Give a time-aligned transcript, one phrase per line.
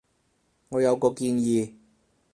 [0.69, 1.73] 我有個建議